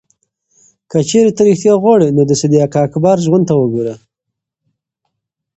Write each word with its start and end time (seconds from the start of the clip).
که 0.89 0.97
چېرې 1.09 1.31
ته 1.37 1.41
ریښتیا 1.47 1.73
غواړې، 1.83 2.07
نو 2.15 2.21
د 2.29 2.31
صدیق 2.41 2.61
اکبر 2.85 3.17
ژوند 3.25 3.43
ته 3.49 3.53
وګوره. 3.57 3.95